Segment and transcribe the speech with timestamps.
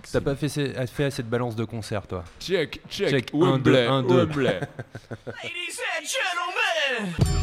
[0.00, 0.20] Maxime.
[0.20, 3.58] T'as pas fait, assez- fait assez de balance de concert, toi Check, check, Check, un,
[3.58, 4.24] deux, un, deux.
[4.24, 4.60] Wembley.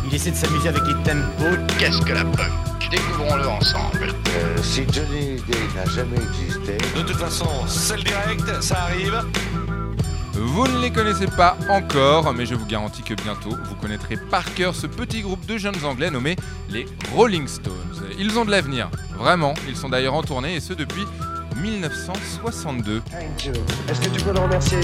[0.10, 1.58] Il essaie de s'amuser avec les tempos.
[1.80, 2.52] Qu'est-ce que la punk?
[2.92, 4.08] Découvrons-le ensemble.
[4.30, 9.22] Euh, si Johnny Day n'a jamais existé, De toute façon, c'est le direct, ça arrive.
[10.34, 14.54] Vous ne les connaissez pas encore, mais je vous garantis que bientôt vous connaîtrez par
[14.54, 16.36] cœur ce petit groupe de jeunes anglais nommé
[16.70, 17.74] les Rolling Stones.
[18.20, 19.54] Ils ont de l'avenir, vraiment.
[19.68, 21.04] Ils sont d'ailleurs en tournée et ce depuis
[21.62, 23.02] 1962.
[23.90, 24.80] est-ce que tu peux le remercier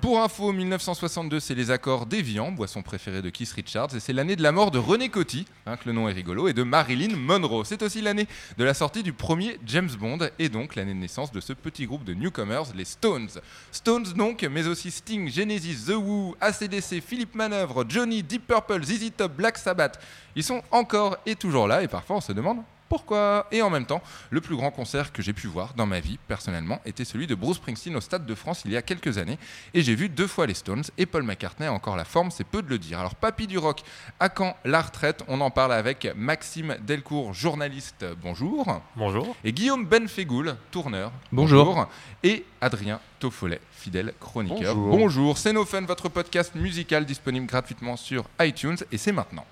[0.00, 4.34] Pour info, 1962, c'est les accords d'Evian, boisson préférée de Keith Richards, et c'est l'année
[4.34, 7.16] de la mort de René Coty, hein, que le nom est rigolo, et de Marilyn
[7.16, 7.64] Monroe.
[7.64, 8.26] C'est aussi l'année
[8.58, 11.86] de la sortie du premier James Bond, et donc l'année de naissance de ce petit
[11.86, 13.28] groupe de newcomers, les Stones.
[13.70, 19.12] Stones donc, mais aussi Sting, Genesis, The Who, ACDC, Philippe Manœuvre, Johnny, Deep Purple, ZZ
[19.16, 20.00] Top, Black Sabbath.
[20.34, 22.58] Ils sont encore et toujours là, et parfois on se demande
[22.94, 25.98] pourquoi Et en même temps, le plus grand concert que j'ai pu voir dans ma
[25.98, 29.18] vie, personnellement, était celui de Bruce Springsteen au Stade de France il y a quelques
[29.18, 29.36] années.
[29.74, 32.44] Et j'ai vu deux fois les Stones et Paul McCartney a encore la forme, c'est
[32.44, 33.00] peu de le dire.
[33.00, 33.82] Alors, Papy du Rock,
[34.20, 35.24] à quand la retraite?
[35.26, 38.80] On en parle avec Maxime Delcourt, journaliste, bonjour.
[38.94, 39.34] Bonjour.
[39.42, 41.10] Et Guillaume Benfegoul, tourneur.
[41.32, 41.88] Bonjour.
[42.22, 44.76] Et Adrien Toffolet, fidèle chroniqueur.
[44.76, 44.98] Bonjour.
[44.98, 45.38] Bonjour.
[45.38, 48.76] C'est No Fun, votre podcast musical disponible gratuitement sur iTunes.
[48.92, 49.46] Et c'est maintenant.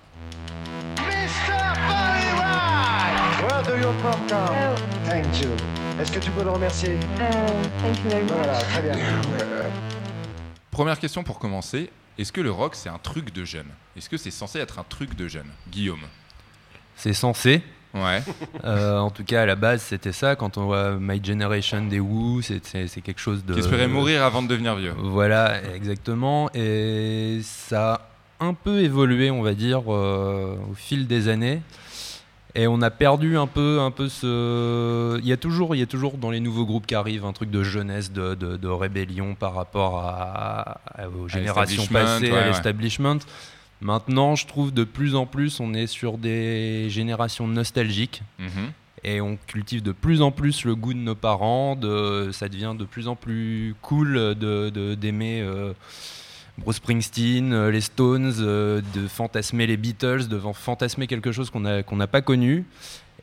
[3.83, 5.49] Where do you come from Thank you.
[5.99, 6.97] Est-ce que tu peux le remercier?
[8.27, 8.93] Voilà, très bien.
[10.71, 11.89] Première question pour commencer.
[12.17, 13.67] Est-ce que le rock, c'est un truc de jeune?
[13.97, 15.47] Est-ce que c'est censé être un truc de jeune?
[15.69, 15.99] Guillaume
[16.95, 17.61] C'est censé.
[17.93, 18.23] Ouais.
[18.63, 20.37] Euh, en tout cas, à la base, c'était ça.
[20.37, 22.61] Quand on voit My Generation des Who, c'est
[23.01, 23.53] quelque chose de.
[23.53, 24.93] Qui espérait mourir avant de devenir vieux.
[24.97, 26.49] Voilà, exactement.
[26.53, 27.93] Et ça
[28.39, 31.61] a un peu évolué, on va dire, euh, au fil des années.
[32.55, 35.17] Et on a perdu un peu, un peu ce.
[35.19, 37.33] Il y a toujours, il y a toujours dans les nouveaux groupes qui arrivent un
[37.33, 42.37] truc de jeunesse, de, de- de rébellion par rapport à, à- aux générations passées, ouais,
[42.37, 42.47] à ouais.
[42.49, 43.17] l'establishment.
[43.81, 48.71] Maintenant, je trouve de plus en plus, on est sur des générations nostalgiques Mhm.
[49.03, 51.75] et on cultive de plus en plus le goût de nos parents.
[51.75, 55.73] De, ça devient de plus en plus cool de de- d'aimer euh,
[56.59, 61.59] Bruce Springsteen, euh, les Stones, euh, de fantasmer les Beatles, de fantasmer quelque chose qu'on
[61.61, 62.65] n'a pas connu.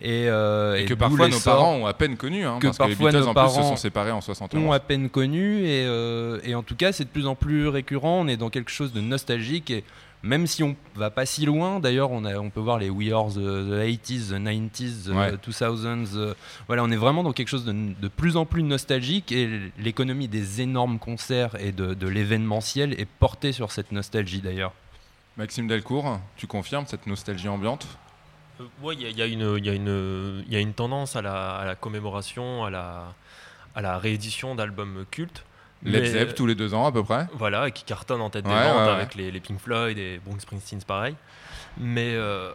[0.02, 2.78] Et, euh, Et, et que parfois nos parents ont à peine connu, hein, que parce
[2.78, 4.64] que les Beatles nos en plus se sont séparés en 71.
[4.64, 5.58] ont à peine connu.
[5.66, 8.20] Et, euh, et en tout cas, c'est de plus en plus récurrent.
[8.20, 9.70] On est dans quelque chose de nostalgique.
[9.70, 9.84] Et
[10.22, 13.12] même si on va pas si loin, d'ailleurs, on, a- on peut voir les We
[13.12, 15.32] Are the, the 80s, the 90s, the Ouais.
[15.32, 16.16] 2000s.
[16.16, 16.34] euh,
[16.66, 19.32] voilà, on est vraiment dans quelque chose de, de plus en plus nostalgique.
[19.32, 24.72] Et l'économie des énormes concerts et de, de l'événementiel est portée sur cette nostalgie d'ailleurs.
[25.36, 27.86] Maxime Delcourt, tu confirmes cette nostalgie ambiante?
[28.60, 31.16] Euh, ouais, il y, a- une- il y, a une- il y a une tendance
[31.16, 33.14] à la, à la commémoration, à la,
[33.74, 35.44] à la réédition d'albums cultes.
[35.82, 38.44] Led Zepp tous les deux ans à peu près Voilà, et qui cartonne en tête
[38.44, 38.90] des ventes ouais, ouais.
[38.90, 41.14] avec les, les Pink Floyd et Bruce Springsteen, pareil.
[41.78, 42.52] Mais, euh,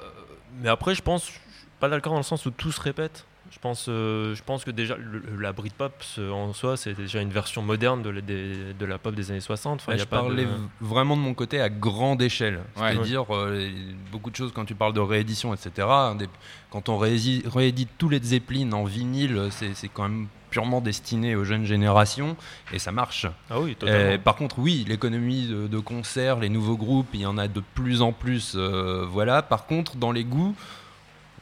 [0.62, 1.40] mais après, je pense, je suis
[1.80, 3.26] pas d'accord dans le sens où tout se répète.
[3.52, 5.94] Je pense, euh, je pense que déjà, le- la Britpop
[6.32, 9.40] en soi, c'est déjà une version moderne de, la- des- de la pop des années
[9.40, 9.80] 60.
[9.82, 10.48] Enfin, Ouais, il y a je pas parlais
[10.82, 12.62] vraiment de mon côté à grande échelle.
[12.78, 12.94] Ouais.
[12.94, 13.70] C'est-à-dire, euh,
[14.12, 15.88] beaucoup de choses quand tu parles de réédition, etc.
[16.18, 16.28] des-
[16.70, 21.44] quand on réédite, réédite tous les Zeppelin en vinyle, c'est quand même purement destiné aux
[21.44, 22.38] jeunes générations
[22.74, 23.26] et ça marche.
[23.50, 24.14] Ah oui, totalement.
[24.14, 27.48] Euh, par contre, oui, l'économie de, de concerts, les nouveaux groupes, il y en a
[27.50, 28.54] de plus en plus.
[28.56, 29.42] euh, voilà.
[29.42, 30.56] Par contre, dans les goûts,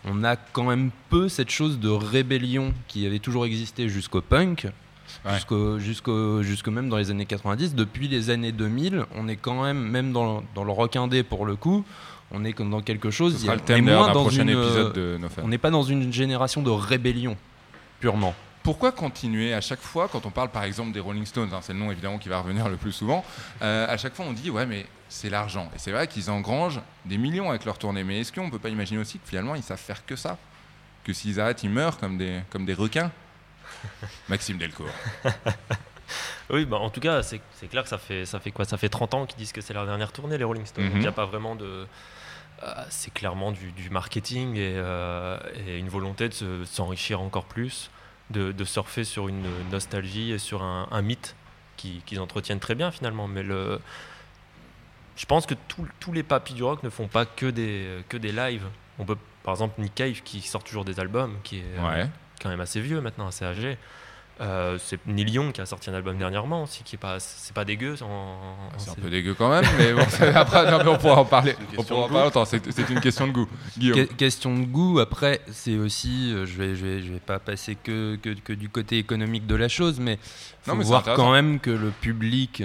[0.05, 4.67] on a quand même peu cette chose de rébellion qui avait toujours existé jusqu'au punk.
[5.25, 5.35] Ouais.
[5.35, 9.63] Jusqu'au, jusqu'au, jusque même dans les années 90, depuis les années 2000, on est quand
[9.63, 11.85] même, même dans, dans le rock indé pour le coup,
[12.31, 13.33] on est comme dans quelque chose.
[13.35, 15.19] Ce sera a- le thème d'un prochain épisode de.
[15.43, 17.37] On n'est pas dans une génération de rébellion,
[17.99, 18.33] purement.
[18.63, 21.73] Pourquoi continuer à chaque fois, quand on parle par exemple des Rolling Stones, hein, c'est
[21.73, 23.25] le nom évidemment qui va revenir le plus souvent,
[23.61, 25.69] euh, à chaque fois on dit ouais mais c'est l'argent.
[25.75, 28.03] Et c'est vrai qu'ils engrangent des millions avec leur tournée.
[28.03, 30.37] Mais est-ce qu'on peut pas imaginer aussi que finalement ils savent faire que ça?
[31.03, 33.11] Que s'ils arrêtent, ils meurent comme des, comme des requins?
[34.29, 34.87] Maxime Delcourt.
[36.49, 38.65] Oui, bah, en tout cas, c'est clair que ça fait, ça fait quoi?
[38.65, 40.83] Ça fait 30 ans qu'ils disent que c'est leur dernière tournée, les Rolling Stones.
[40.85, 40.89] Mhm.
[40.91, 41.87] Donc, Il n'y a pas vraiment de.
[42.63, 45.37] euh, c'est clairement du, du marketing et, euh,
[45.67, 47.89] et une volonté de se- s'enrichir encore plus,
[48.33, 51.35] de, de surfer sur une nostalgie et sur un, un mythe
[51.77, 53.27] qui- qu'ils entretiennent très bien finalement.
[53.27, 53.79] Mais le,
[55.15, 58.17] je pense que tous- tous les papis du rock ne font pas que des, que
[58.17, 58.65] des lives.
[58.99, 61.81] On peut, par exemple, Nick Cave qui sort toujours des albums, qui est euh,
[62.41, 63.77] quand même assez vieux maintenant, assez âgé.
[64.43, 67.53] Euh, c'est Neil Young qui a sorti un album dernièrement aussi, qui est pas, c'est
[67.53, 67.95] pas dégueu.
[68.01, 70.01] en- en- C'est un peu dégueu quand même, mais bon,
[70.35, 71.55] après, non, mais on pourra en parler.
[71.61, 72.45] On question pourra en de parler longtemps.
[72.45, 73.47] C'est c'est une question de goût.
[73.79, 77.39] Que- question de goût, après, c'est aussi, euh, je vais, je vais, je vais pas
[77.39, 80.17] passer que, que, que du côté économique de la chose, mais
[80.63, 82.63] faut Non, mais voir quand même que le public,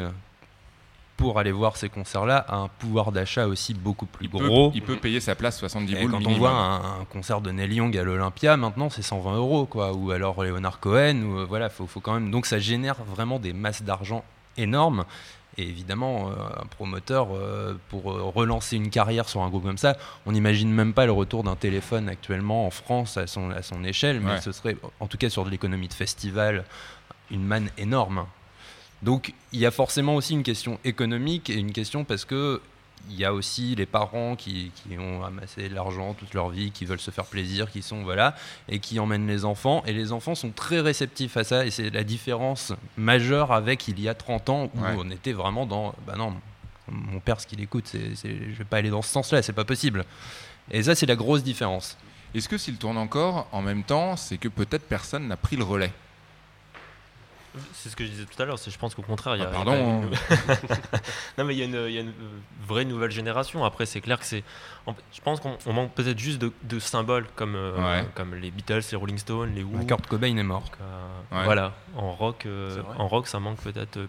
[1.19, 4.71] pour aller voir ces concerts-là, a un pouvoir d'achat aussi beaucoup plus Il peut, gros.
[4.75, 7.51] il peut payer sa place 70 Et boules quand on voit un, un concert de
[7.51, 9.93] Neil Young à l'Olympia, maintenant c'est 120 euros, quoi.
[9.93, 12.31] Ou alors Leonard Cohen, ou euh, voilà, faut, faut quand même.
[12.31, 14.25] Donc ça génère vraiment des masses d'argent
[14.57, 15.05] énormes.
[15.57, 19.97] Et évidemment, euh, un promoteur, euh, pour relancer une carrière sur un groupe comme ça,
[20.25, 23.83] on n'imagine même pas le retour d'un téléphone actuellement en France à son, à son
[23.83, 24.41] échelle, mais Ouais.
[24.41, 26.65] ce serait, en tout cas sur de l'économie de festival,
[27.33, 28.25] une manne énorme.
[29.03, 32.61] Donc il y a forcément aussi une question économique et une question parce que
[33.11, 36.73] il y a aussi les parents qui, qui ont amassé de l'argent toute leur vie,
[36.73, 38.35] qui veulent se faire plaisir, qui sont voilà,
[38.69, 39.85] et qui emmènent les enfants.
[39.87, 41.65] Et les enfants sont très réceptifs à ça.
[41.65, 44.95] Et c'est la différence majeure avec il y a 30 ans où Ouais.
[44.99, 46.35] on était vraiment dans bah non,
[46.89, 49.53] mon père ce qu'il écoute, c'est, c'est- je vais pas aller dans ce sens-là, c'est
[49.53, 50.05] pas possible.
[50.73, 51.97] Et ça c'est la grosse différence.
[52.35, 55.63] Est-ce que s'il tourne encore, en même temps, c'est que peut-être personne n'a pris le
[55.65, 55.93] relais?
[57.73, 58.59] C'est ce que je disais tout à l'heure.
[58.59, 59.49] c'est- Je pense qu'au contraire, il y a.
[59.51, 59.73] Ah, pardon,
[60.03, 60.11] une-
[61.39, 62.13] non, mais il y, a une- il y a une
[62.67, 63.65] vraie nouvelle génération.
[63.65, 64.45] Après, c'est clair que c'est.
[65.13, 68.07] Je pense qu'on on manque peut-être juste de, de symboles comme, euh, Ouais.
[68.15, 69.77] comme les Beatles, les Rolling Stones, les Who.
[69.79, 70.63] Bah, Kurt Cobain est mort.
[70.63, 71.45] Donc, euh, Ouais.
[71.45, 71.73] Voilà.
[71.97, 73.99] En rock, euh, en rock, ça manque peut-être.
[73.99, 74.07] euh,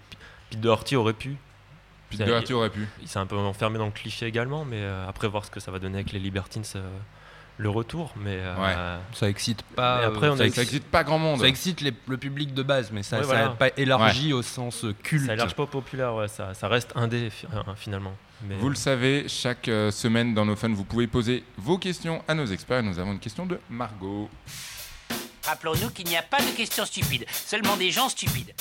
[0.50, 1.36] Pete Doherty aurait pu.
[2.10, 2.88] Pete Doherty aurait pu.
[3.02, 5.60] Il s'est un peu enfermé dans le cliché également, mais euh, après voir ce que
[5.60, 6.90] ça va donner avec les Libertines, euh,
[7.60, 8.14] le retour.
[8.18, 10.00] Mais euh, Ça excite pas.
[10.00, 11.42] Mais après, euh, on ça, a- ex- Ça n'existe pas grand monde.
[11.42, 13.50] ça excite les- le public de base, mais ça Ouais, n'a voilà.
[13.50, 15.28] pas élargi au sens euh, culte.
[15.28, 18.16] ça élarge pas populaire, ouais, ça, ça reste indé fi- euh, finalement.
[18.48, 22.24] Mais, Vous le savez, chaque euh, semaine dans nos fans, vous pouvez poser vos questions
[22.28, 22.82] à nos experts.
[22.84, 24.30] Nous avons une question de Margot.
[25.46, 28.54] Rappelons-nous qu'il n'y a pas de questions stupides, seulement des gens stupides.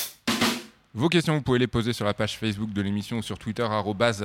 [0.94, 3.66] Vos questions, vous pouvez les poser sur la page Facebook de l'émission ou sur Twitter,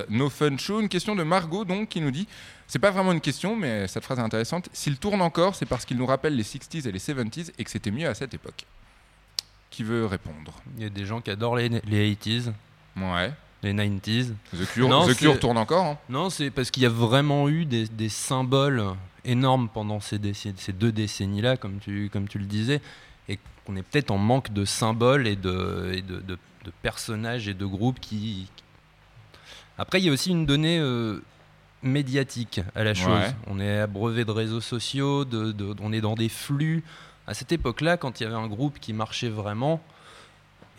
[0.10, 0.80] nofunshow.
[0.80, 2.28] Une question de Margot, donc, qui nous dit
[2.68, 4.70] c'est pas vraiment une question, mais cette phrase est intéressante.
[4.74, 7.70] S'il tourne encore, c'est parce qu'il nous rappelle les 60s et les 70s et que
[7.70, 8.66] c'était mieux à cette époque.
[9.70, 10.54] Qui veut répondre?
[10.78, 12.54] Il y a des gens qui adorent les, les 80s,
[12.98, 13.32] Ouais.
[13.62, 14.34] les 90s.
[14.54, 15.86] The Cure, Non, The Cure tourne encore.
[15.86, 15.98] hein.
[16.10, 18.84] Non, c'est parce qu'il y a vraiment eu des, des symboles
[19.26, 22.82] énormes pendant ces, deux décennies-là, comme tu, comme tu le disais,
[23.30, 27.48] et qu'on est peut-être en manque de symboles et de, et de, de- de personnages
[27.48, 28.48] et de groupes qui...
[29.78, 31.20] Après, il y a aussi une donnée euh,
[31.82, 33.08] médiatique à la chose.
[33.20, 33.36] Ouais.
[33.48, 36.84] On est abreuvé de réseaux sociaux, de, de- on est dans des flux.
[37.28, 39.82] À cette époque-là, quand il y avait un groupe qui marchait vraiment,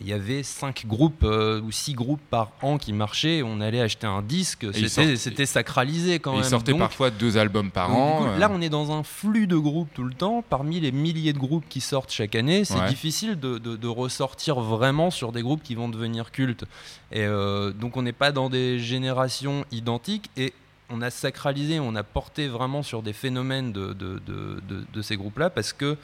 [0.01, 3.41] il y avait cinq groupes euh, ou six groupes par an qui marchaient.
[3.43, 4.65] On allait acheter un disque.
[4.73, 6.49] C'était sacralisé quand Et ils même.
[6.49, 8.17] sortaient Donc- parfois deux albums par donc, an.
[8.17, 10.43] coup, euh, Là, on est dans un flux de groupes tout le temps.
[10.49, 12.89] Parmi les milliers de groupes qui sortent chaque année, c'est Ouais.
[12.89, 16.65] difficile de, de- de ressortir vraiment sur des groupes qui vont devenir cultes.
[17.13, 20.29] Et euh, donc, on n'est pas dans des générations identiques.
[20.35, 20.53] Et
[20.89, 25.01] on a sacralisé, on a porté vraiment sur des phénomènes de, de- de- de- de
[25.01, 25.97] ces groupes-là parce que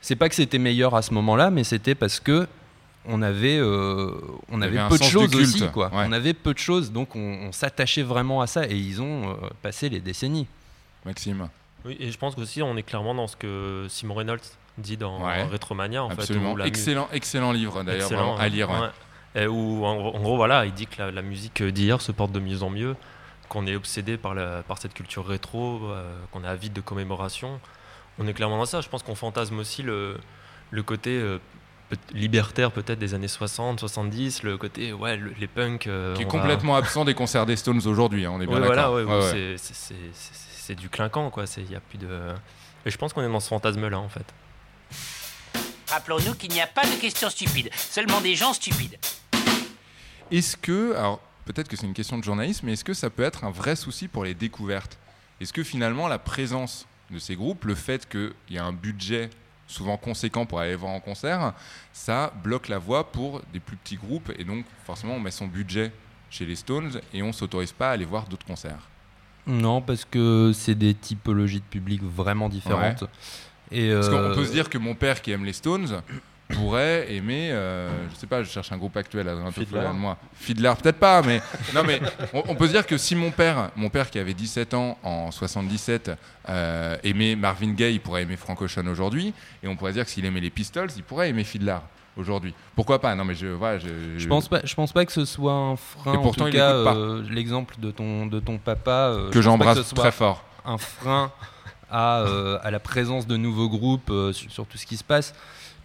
[0.00, 2.46] c'est pas que c'était meilleur à ce moment-là, mais c'était parce que
[3.06, 4.12] on avait, euh,
[4.50, 5.88] on avait peu de choses aussi, quoi.
[5.88, 6.04] ouais.
[6.08, 9.30] On avait peu de choses, donc on, on s'attachait vraiment à ça, et ils ont
[9.30, 10.46] euh, passé les décennies.
[11.04, 11.48] Maxime.
[11.84, 14.40] Oui, et je pense qu'aussi on est clairement dans ce que Simon Reynolds
[14.76, 15.44] dit dans Ouais.
[15.44, 16.54] Retromania en Absolument.
[16.54, 16.58] fait.
[16.60, 18.68] la excellent, excellent livre d'ailleurs, à lire.
[18.70, 18.80] ouais.
[18.80, 19.42] ouais.
[19.42, 22.10] Et où en, gros- en gros voilà, il dit que la, la musique d'hier se
[22.10, 22.96] porte de mieux en mieux,
[23.48, 27.60] qu'on est obsédé par, la, par cette culture rétro, euh, qu'on est avide de commémoration.
[28.18, 28.80] On est clairement dans ça.
[28.80, 30.16] Je pense qu'on fantasme aussi le,
[30.70, 31.38] le côté euh,
[32.12, 35.86] libertaire peut-être des années 60, 70, le côté ouais le- les punks.
[35.86, 38.66] euh, Qui est complètement absent des concerts des Stones aujourd'hui, hein, on est bien Ouais,
[38.66, 38.94] voilà, d'accord.
[38.96, 39.56] ouais, Ouais, où ouais.
[39.58, 41.46] c'est- du clinquant quoi.
[41.46, 42.08] C'est il y a plus de.
[42.84, 44.24] Et je pense qu'on est dans ce fantasme là en fait.
[45.88, 48.96] Rappelons-nous qu'il n'y a pas de questions stupides, seulement des gens stupides.
[50.32, 53.22] Est-ce que, alors peut-être que c'est une question de journalisme, mais est-ce que ça peut
[53.22, 54.98] être un vrai souci pour les découvertes?
[55.40, 59.30] Est-ce que finalement la présence de ces groupes, le fait qu'il y a un budget
[59.66, 61.52] souvent conséquent pour aller voir en concert,
[61.92, 65.46] ça bloque la voie pour des plus petits groupes et donc forcément on met son
[65.46, 65.92] budget
[66.30, 68.88] chez les Stones et on s'autorise pas à aller voir d'autres concerts.
[69.46, 73.04] Non, parce que c'est des typologies de public vraiment différentes.
[73.70, 76.02] Et Parce qu'on euh, peut se dire que mon père qui aime les Stones
[76.48, 80.16] pourrait aimer, euh, je sais pas, je cherche un groupe actuel, Adrien Toffler, moi.
[80.34, 81.40] Fiddler, peut-être pas, mais
[81.74, 82.00] non, mais
[82.32, 84.98] on, on peut se dire que si mon père, mon père qui avait 17 ans
[85.02, 86.12] en 77,
[86.48, 90.10] euh, aimait Marvin Gaye, il pourrait aimer Frank Ocean aujourd'hui, et on pourrait dire que
[90.10, 91.76] s'il aimait les Pistols, il pourrait aimer Fiddler
[92.16, 92.54] aujourd'hui.
[92.76, 93.14] Pourquoi pas?
[93.14, 95.76] Non, mais je, voilà, je, Je pense pas, je pense pas que ce soit un
[95.76, 96.14] frein.
[96.14, 96.94] Et pourtant, en il tout cas, écoute pas.
[96.96, 100.44] euh, l'exemple de ton de ton papa euh, que j'embrasse très fort.
[100.64, 101.32] un frein
[101.90, 105.04] à, euh, à la présence de nouveaux groupes euh, sur, sur tout ce qui se
[105.04, 105.34] passe.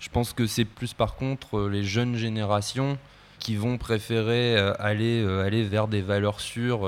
[0.01, 2.98] Je pense que c'est plus par contre euh, les jeunes générations
[3.39, 6.81] qui vont préférer euh, aller, euh, aller vers des valeurs sûres,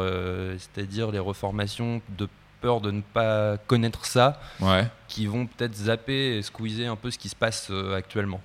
[0.58, 2.28] c'est-à-dire les reformations de
[2.62, 4.86] peur de ne pas connaître ça, Ouais.
[5.08, 8.42] qui vont peut-être zapper et squeezer un peu ce qui se passe actuellement.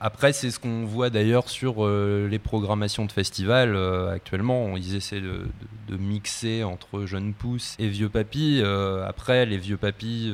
[0.00, 4.76] Après, c'est ce qu'on voit d'ailleurs sur euh, les programmations de festivals euh, actuellement.
[4.76, 5.46] Ils essaient de,
[5.88, 8.60] de- de mixer entre jeunes pousses et vieux papis.
[8.62, 10.30] Euh, après, les vieux papis,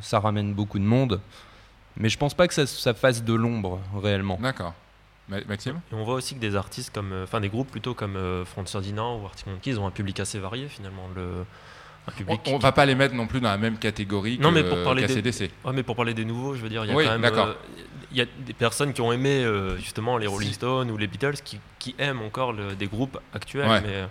[0.00, 1.20] ça ramène beaucoup de monde.
[1.98, 4.38] Mais je pense pas que ça, ça fasse de l'ombre réellement.
[4.40, 4.74] D'accord.
[5.28, 5.80] Ma- Maxime?
[5.90, 8.44] Et on voit aussi que des artistes comme, euh, enfin des groupes plutôt comme euh,
[8.44, 11.08] Front Ferdinand ou Arctic Monkeys ont un public assez varié finalement.
[11.16, 12.40] Le, un on, public.
[12.46, 14.82] on va pas les mettre non plus dans la même catégorie Non, que mais pour
[14.84, 15.50] parler KCDC.
[15.64, 17.22] Ouais, mais pour parler des nouveaux, je veux dire, il y a Oui, quand même.
[17.22, 17.46] d'accord.
[17.48, 17.54] euh,
[18.12, 21.08] Il y a des personnes qui ont aimé euh, justement les Rolling Stones ou les
[21.08, 23.68] Beatles qui, qui aiment encore le- des groupes actuels.
[23.68, 23.80] Ouais.
[23.80, 24.04] Mais,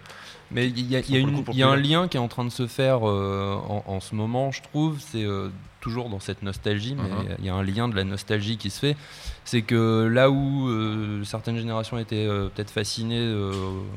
[0.51, 2.50] Mais il y a, y a une- y un lien qui est en train de
[2.50, 5.00] se faire euh, en, en ce moment, je trouve.
[5.00, 5.50] C'est euh,
[5.86, 7.36] toujours dans cette nostalgie, mais Mhm.
[7.39, 8.96] il y a un lien de la nostalgie qui se fait.
[9.44, 13.51] C'est que là où euh, certaines générations étaient euh, peut-être fascinées euh,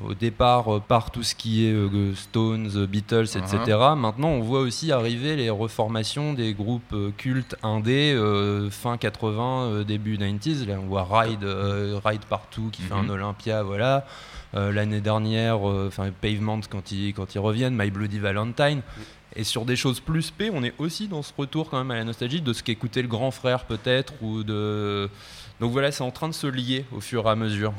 [0.07, 1.75] au départ par tout ce qui est
[2.15, 3.57] Stones, Beatles, etc.,
[3.97, 8.15] maintenant on voit aussi arriver les reformations des groupes cultes indés
[8.71, 10.67] fin 80, euh, début 90s.
[10.67, 11.45] Là, on voit Ride,
[12.05, 14.05] Ride partout qui fait un Olympia, voilà.
[14.55, 18.81] L'année dernière, enfin Pavement quand ils, quand ils reviennent, My Bloody Valentine.
[19.37, 21.97] Et sur des choses plus P, on est aussi dans ce retour quand même à
[21.97, 25.11] la nostalgie de ce qu'écoutait le grand frère peut-être ou de.
[25.61, 27.73] Donc voilà, c'est en train de se lier au fur et à mesure.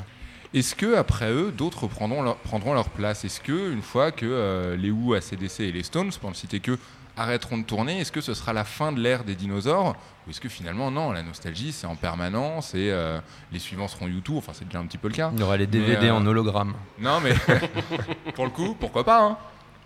[0.52, 3.24] Est-ce que après eux, d'autres prendront leur, prendront leur place?
[3.24, 6.58] Est-ce que une fois que euh, les Who, ACDC et les Stones, pour ne citer
[6.58, 6.76] que,
[7.16, 9.94] arrêteront de tourner, est-ce que ce sera la fin de l'ère des dinosaures?
[10.26, 13.20] Ou est-ce que finalement, non, la nostalgie, c'est en permanence et euh,
[13.52, 15.30] les suivants seront YouTube Enfin, c'est déjà un petit peu le cas.
[15.34, 16.74] Il y aura les Mais, DVD euh, en hologramme.
[16.98, 17.34] Non, mais
[18.34, 19.38] pour le coup, pourquoi pas, hein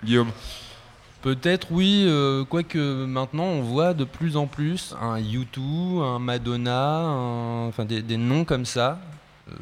[0.02, 0.30] Guillaume?
[1.25, 6.99] Peut-être oui, euh, quoique maintenant on voit de plus en plus un U2, un Madonna,
[6.99, 8.99] un- enfin des, des noms comme ça
[9.49, 9.54] euh,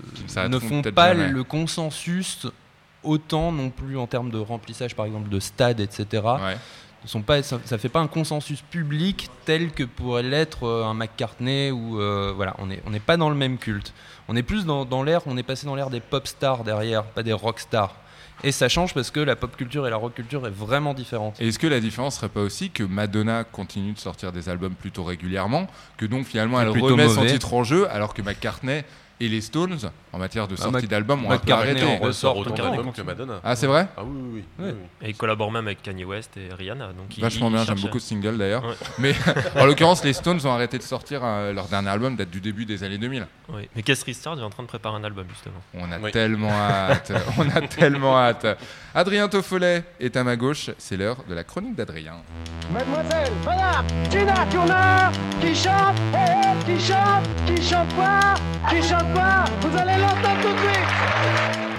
[0.48, 2.48] ne ne font pas le consensus
[3.04, 6.04] autant non plus en termes de remplissage par exemple de stades, etc.
[6.12, 6.56] Ouais.
[7.04, 10.84] Ne sont pas, ça, ça fait pas un consensus public tel que pourrait l'être euh,
[10.84, 13.92] un McCartney ou euh, voilà, on n'est on n'est pas dans le même culte.
[14.28, 17.04] On est plus dans, dans l'ère, on est passé dans l'ère des pop stars derrière,
[17.04, 17.94] pas des rock stars.
[18.44, 21.40] Et ça change parce que la pop culture et la rock culture est vraiment différente.
[21.40, 24.74] Et est-ce que la différence serait pas aussi que Madonna continue de sortir des albums
[24.74, 28.84] plutôt régulièrement, que donc finalement elle remet son titre en jeu, alors que McCartney
[29.24, 29.78] et les Stones,
[30.12, 31.86] en matière de Bah, sortie Mac- d'albums, ont un peu McCartney arrêté.
[31.86, 33.40] en ressort autant d'albums que Madonna.
[33.44, 34.64] Ah, c'est vrai Ah oui, oui, oui.
[34.64, 34.72] Ouais.
[34.72, 35.06] oui, oui.
[35.06, 36.88] et ils collaborent même avec Kanye West et Rihanna.
[36.88, 38.64] Donc Vachement bien, j'aime beaucoup ce single d'ailleurs.
[38.64, 38.74] Ouais.
[38.98, 39.14] Mais
[39.60, 42.64] en l'occurrence, les Stones ont arrêté de sortir euh, leur dernier album, date du début
[42.64, 43.26] des années 2000.
[43.50, 43.68] Oui.
[43.76, 45.60] Mais Keith Richards est en train de préparer un album justement.
[45.74, 46.10] On a Oui.
[46.10, 48.46] tellement hâte, on a tellement hâte.
[48.94, 52.14] Adrien Toffolet est à ma gauche, c'est l'heure de la chronique d'Adrien.
[52.72, 58.20] Mademoiselle, madame, Tina Turner, qui chante, eh, eh, qui chante, qui chante quoi,
[58.70, 61.71] qui chante vous allez l'entendre tout de suite.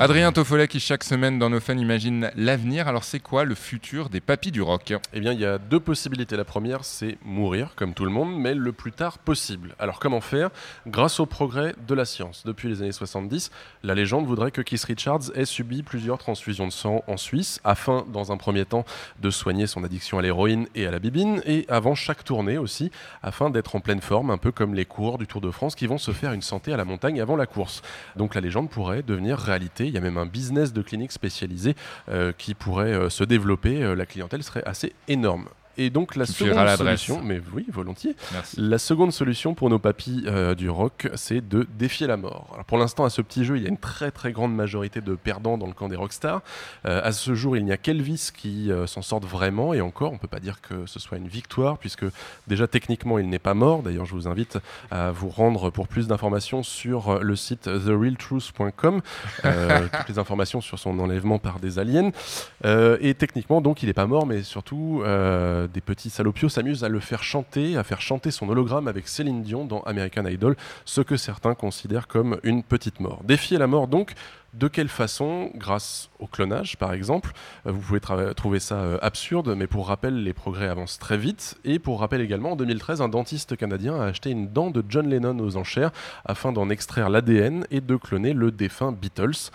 [0.00, 2.86] Adrien Toffolet qui chaque semaine dans nos fans imagine l'avenir.
[2.86, 4.94] Alors c'est quoi le futur des papis du rock?
[5.12, 6.36] Eh bien, il y a deux possibilités.
[6.36, 9.74] La première, c'est mourir, comme tout le monde, mais le plus tard possible.
[9.80, 10.50] Alors, comment faire?
[10.86, 12.44] Grâce au progrès de la science.
[12.46, 13.50] Depuis les années 70,
[13.82, 18.04] la légende voudrait que Keith Richards ait subi plusieurs transfusions de sang en Suisse, afin,
[18.12, 18.84] dans un premier temps,
[19.18, 22.92] de soigner son addiction à l'héroïne et à la bibine, et avant chaque tournée aussi,
[23.24, 25.88] afin d'être en pleine forme, un peu comme les coureurs du Tour de France qui
[25.88, 27.82] vont se faire une santé à la montagne avant la course.
[28.14, 29.87] Donc, la légende pourrait devenir réalité.
[29.88, 31.74] Il y a même un business de clinique spécialisé
[32.08, 33.82] euh, qui pourrait euh, se développer.
[33.82, 35.48] Euh, la clientèle serait assez énorme.
[35.78, 38.16] Et donc la Tu seconde solution, mais oui, volontiers.
[38.32, 38.56] Merci.
[38.58, 42.50] La seconde solution pour nos papis euh, du rock, c'est de défier la mort.
[42.52, 45.00] Alors pour l'instant, à ce petit jeu, il y a une très très grande majorité
[45.00, 46.42] de perdants dans le camp des rockstars.
[46.84, 50.12] Euh, à ce jour, il n'y a qu'Elvis qui euh, s'en sortent vraiment, et encore,
[50.12, 52.06] on peut pas dire que ce soit une victoire, puisque
[52.48, 53.84] déjà techniquement, il n'est pas mort.
[53.84, 54.58] D'ailleurs, je vous invite
[54.90, 59.00] à vous rendre pour plus d'informations sur euh, le site therealtruth.com,
[59.42, 62.10] toutes les informations sur son enlèvement par des aliens.
[62.64, 65.04] Et techniquement, donc, il n'est pas mort, mais surtout,
[65.72, 69.42] des petits salopios s'amusent à le faire chanter, à faire chanter son hologramme avec Céline
[69.42, 73.22] Dion dans American Idol, ce que certains considèrent comme une petite mort.
[73.24, 74.14] Défier la mort, donc,
[74.54, 77.32] de quelle façon Grâce au clonage, par exemple.
[77.66, 78.00] Euh, Vous pouvez
[78.34, 81.56] trouver ça euh, absurde, mais pour rappel, les progrès avancent très vite.
[81.64, 85.08] Et pour rappel également, en 2013, un dentiste canadien a acheté une dent de John
[85.08, 85.90] Lennon aux enchères
[86.24, 89.50] afin d'en extraire l'ADN et de cloner le défunt Beatles.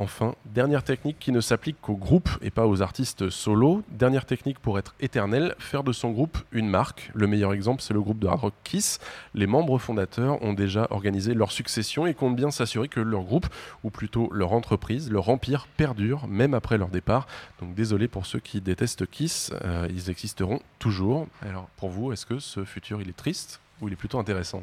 [0.00, 3.82] Enfin, dernière technique qui ne s'applique qu'aux groupes et pas aux artistes solo.
[3.90, 7.10] Dernière technique pour être éternel, faire de son groupe une marque.
[7.14, 9.00] Le meilleur exemple, c'est le groupe de hard rock Kiss.
[9.34, 13.48] Les membres fondateurs ont déjà organisé leur succession et comptent bien s'assurer que leur groupe,
[13.82, 17.26] ou plutôt leur entreprise, leur empire perdure même après leur départ.
[17.60, 21.26] Donc désolé pour ceux qui détestent Kiss, euh, ils existeront toujours.
[21.42, 24.62] Alors pour vous, est-ce que ce futur il est triste ou il est plutôt intéressant?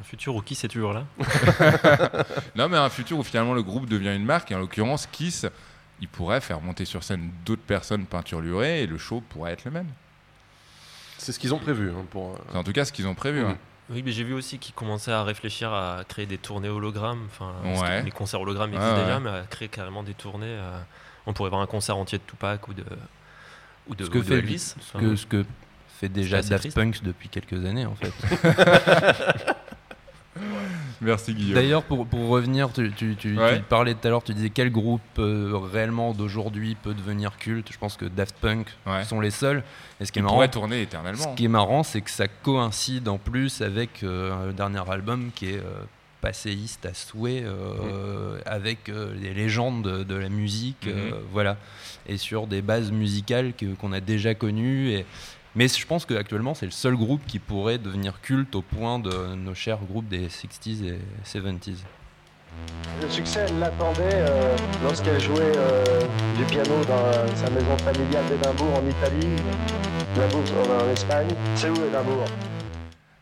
[0.00, 1.04] Un futur où qui c'est toujours là
[2.54, 5.46] Non, mais un futur où finalement le groupe devient une marque, et en l'occurrence, Kiss,
[6.00, 9.70] il pourrait faire monter sur scène d'autres personnes peinturlurées et le show pourrait être le
[9.70, 9.88] même.
[11.18, 12.34] C'est ce qu'ils ont prévu hein, pour.
[12.34, 13.40] euh, C'est en tout cas ce qu'ils ont prévu.
[13.44, 13.56] Hein.
[13.88, 17.26] Oui, mais j'ai vu aussi qu'ils commençaient à réfléchir à créer des tournées hologrammes.
[17.30, 18.02] Enfin, Ouais.
[18.02, 20.44] les concerts hologrammes existent déjà, mais à créer carrément des tournées.
[20.46, 20.78] euh,
[21.24, 22.84] on pourrait voir un concert entier de Tupac ou de
[23.88, 24.58] ou de, Ce que ou de fait Elvis.
[24.58, 25.44] ce Enfin, que, ce que
[26.00, 26.74] fait déjà Daft.
[26.74, 28.12] Punk depuis quelques années en fait.
[31.06, 31.54] Merci Guillaume.
[31.54, 33.56] D'ailleurs, pour, pour revenir, tu, tu, tu- Ouais.
[33.58, 37.68] tu parlais tout à l'heure, tu disais quel groupe euh, réellement d'aujourd'hui peut devenir culte.
[37.72, 39.04] Je pense que Daft Punk Ouais.
[39.04, 39.62] sont les seuls.
[40.00, 41.34] Et ce qui est marrant, tourner ce éternellement.
[41.34, 45.50] qui est marrant, c'est que ça coïncide en plus avec euh, le dernier album qui
[45.50, 45.62] est euh,
[46.20, 51.14] passéiste à souhait, euh, avec euh, les légendes de, de la musique, Mhm.
[51.32, 51.56] voilà,
[52.08, 54.90] et sur des bases musicales qu'on a déjà connues.
[54.90, 55.06] Et...
[55.56, 59.34] Mais je pense qu'actuellement, c'est le seul groupe qui pourrait devenir culte au point de
[59.34, 61.78] nos chers groupes des 60s et 70s.
[63.00, 65.82] Le succès, elle l'attendait euh, lorsqu'elle jouait euh,
[66.36, 69.34] du piano dans sa maison familiale d'Édimbourg en Italie,
[70.14, 70.44] Édimbourg
[70.78, 71.28] en Espagne.
[71.54, 72.26] C'est où Édimbourg?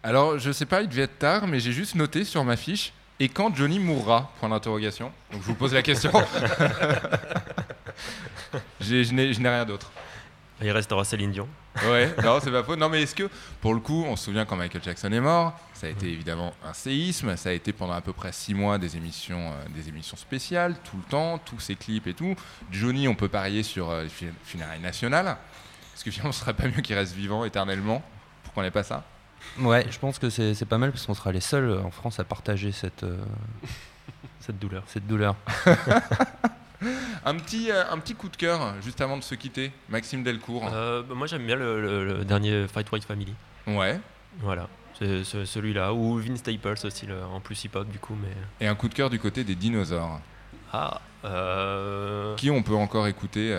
[0.02, 2.92] Alors, je sais pas, il devait être tard, mais j'ai juste noté sur ma fiche.
[3.20, 4.32] Et quand Johnny mourra?
[4.40, 5.12] Point d'interrogation.
[5.30, 6.10] Donc je vous pose la question.
[8.80, 9.92] Je n'ai rien d'autre.
[10.62, 11.48] Il restera Céline Dion.
[11.86, 12.76] Ouais, non, c'est pas faux.
[12.76, 13.28] Non, mais est-ce que,
[13.60, 16.54] pour le coup, on se souvient quand Michael Jackson est mort, ça a été évidemment
[16.64, 19.88] un séisme, ça a été pendant à peu près six mois des émissions, euh, des
[19.88, 22.36] émissions spéciales, tout le temps, tous ces clips et tout.
[22.70, 24.06] Johnny, on peut parier sur euh,
[24.44, 25.36] funérailles nationales.
[25.94, 28.02] Est-ce que finalement, ce serait pas mieux qu'il reste vivant éternellement
[28.44, 29.04] pour qu'on n'ait pas ça?
[29.58, 31.90] Ouais, je pense que c'est c'est pas mal parce qu'on sera les seuls euh, en
[31.90, 33.18] France à partager cette, euh,
[34.40, 34.84] Cette douleur.
[34.86, 35.34] cette douleur.
[37.24, 40.68] un petit, euh, un petit coup de cœur, juste avant de se quitter, Maxime Delcourt.
[40.72, 43.34] Euh, bah, moi j'aime bien le, le- le dernier Fight White Family.
[43.66, 44.00] Ouais.
[44.40, 44.68] Voilà.
[44.98, 45.92] C'est c'est celui-là.
[45.92, 48.16] Ou Vince Staples aussi, le- en plus hip-hop du coup.
[48.20, 48.64] Mais...
[48.64, 50.20] Et un coup de cœur du côté des dinosaures.
[50.72, 51.00] Ah.
[51.24, 53.56] euh, Qui on peut encore écouter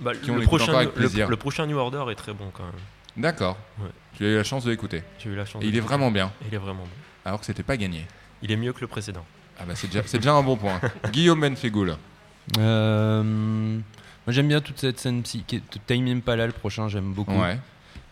[0.00, 1.28] bah, qui on le, prochain, encore avec plaisir.
[1.28, 2.72] le prochain New Order est très bon quand même.
[3.16, 3.56] D'accord.
[3.78, 3.88] Ouais.
[4.16, 5.02] Tu as eu la chance de l'écouter.
[5.18, 5.62] J'ai eu la chance.
[5.62, 6.88] Et il est vraiment bien, Il est vraiment bon.
[7.24, 8.06] alors que c'était pas gagné.
[8.42, 9.24] Il est mieux que le précédent.
[9.60, 10.80] Ah bah c'est déjà, c'est déjà un bon point.
[11.12, 11.96] Guillaume Benfegoul.
[12.58, 15.62] Euh, moi j'aime bien toute cette scène psyché.
[15.86, 17.32] Time Impala, le prochain, j'aime beaucoup.
[17.40, 17.58] Ouais.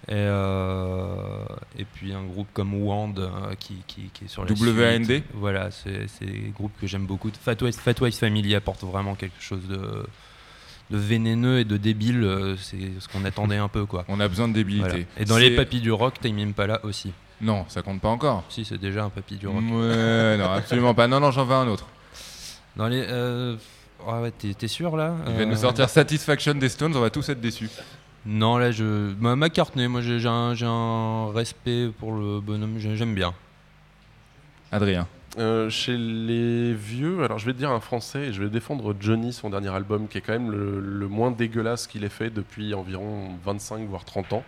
[0.08, 1.44] Et, euh,
[1.78, 5.22] et puis un groupe comme Wand euh, qui, qui, qui est sur la WAND?
[5.34, 7.30] Voilà, c'est des groupes que j'aime beaucoup.
[7.40, 10.04] Fat West Family apporte vraiment quelque chose de,
[10.90, 12.24] de vénéneux et de débile.
[12.24, 13.84] euh, C'est ce qu'on attendait un peu.
[13.86, 14.04] quoi.
[14.08, 15.06] On a besoin de débilité.
[15.18, 17.12] Et dans les C'est- papilles du rock, Time Impala aussi.
[17.42, 18.42] Non, ça compte pas encore.
[18.48, 19.56] Si, c'est déjà un papy du rock.
[19.70, 21.06] Ouais, non, absolument pas.
[21.08, 21.86] Non, non, j'en veux un autre.
[22.76, 23.02] Dans les.
[23.06, 23.56] euh,
[24.08, 27.00] ah ouais, t'es t'es sûr là Il va Euh, nous sortir Satisfaction des Stones, on
[27.00, 27.68] va tous être déçus.
[28.26, 29.12] Non, là, je.
[29.18, 33.32] Ma McCartney, moi j'ai j'ai un, j'ai un respect pour le bonhomme, j'ai- j'aime bien.
[34.72, 35.06] Adrien.
[35.38, 38.94] Euh, chez les vieux, alors je vais te dire un français et je vais défendre
[38.98, 42.30] Johnny, son dernier album, qui est quand même le, le moins dégueulasse qu'il ait fait
[42.30, 44.44] depuis environ 25 voire 30 ans.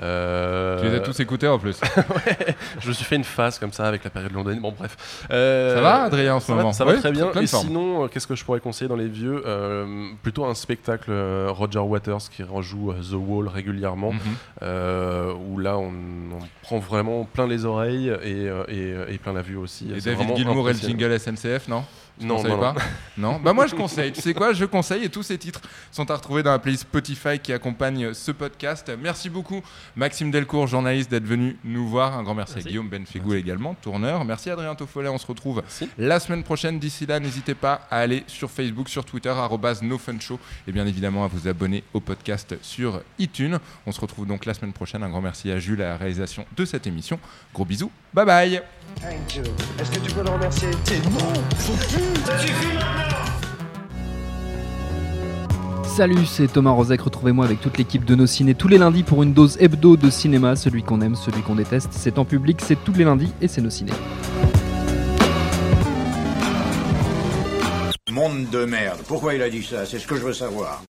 [0.00, 1.80] Euh, Tu les as tous écoutés en plus.
[1.96, 4.62] ouais, je me suis fait une phase comme ça avec la période londonienne.
[4.62, 4.96] Bon, bref.
[5.30, 7.32] Euh, Ça va, Adrien, en ce ça va- moment Ça va très bien.
[7.40, 11.10] Et sinon, euh, qu'est-ce que je pourrais conseiller dans les vieux Euh, Plutôt un spectacle
[11.48, 15.36] Roger Waters qui rejoue The Wall régulièrement, Mhm.
[15.50, 15.88] où là on,
[16.32, 19.90] on prend vraiment plein les oreilles et, et, et plein la vue aussi.
[19.96, 21.84] Et David Gilmour et le jingle SNCF, non?
[22.20, 22.74] Non, non, pas
[23.16, 23.32] non.
[23.32, 24.12] non Bah moi je conseille.
[24.12, 24.52] Tu sais quoi?
[24.52, 28.14] Je conseille et tous ces titres sont à retrouver dans la playlist Spotify qui accompagne
[28.14, 28.90] ce podcast.
[29.00, 29.62] Merci beaucoup
[29.96, 32.16] Maxime Delcourt, journaliste, d'être venu nous voir.
[32.16, 32.68] Un grand merci, Merci.
[32.68, 34.24] à Guillaume Benfigou également, tourneur.
[34.24, 35.08] Merci Adrien Toffolet.
[35.08, 35.88] On se retrouve Merci.
[35.98, 36.78] la semaine prochaine.
[36.78, 41.24] D'ici là, n'hésitez pas à aller sur Facebook, sur Twitter, arrobase NoFunShow et bien évidemment
[41.24, 43.58] à vous abonner au podcast sur iTunes.
[43.86, 45.02] On se retrouve donc la semaine prochaine.
[45.02, 47.18] Un grand merci à Jules à la réalisation de cette émission.
[47.54, 47.90] Gros bisous.
[48.14, 48.62] Bye bye.
[49.02, 49.42] Thank you.
[49.78, 50.68] Est-ce que tu peux le remercier?
[55.84, 57.00] Salut, c'est Thomas Rozek.
[57.00, 60.10] Retrouvez-moi avec toute l'équipe de nos ciné tous les lundis pour une dose hebdo de
[60.10, 60.54] cinéma.
[60.54, 61.88] Celui qu'on aime, celui qu'on déteste.
[61.90, 63.90] C'est en public, c'est tous les lundis et c'est nos ciné.
[68.12, 69.00] Monde de merde.
[69.08, 69.86] Pourquoi il a dit ça?
[69.86, 70.82] C'est ce que je veux savoir.